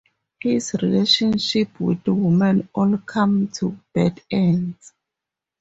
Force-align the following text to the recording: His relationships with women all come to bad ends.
His 0.39 0.75
relationships 0.81 1.79
with 1.79 2.07
women 2.07 2.67
all 2.73 2.97
come 2.97 3.49
to 3.49 3.77
bad 3.93 4.19
ends. 4.31 4.93